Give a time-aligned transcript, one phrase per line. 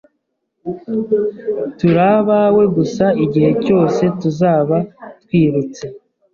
[1.77, 4.77] Turi abawe gusa igihe cyose tuzaba
[5.23, 5.83] twirutse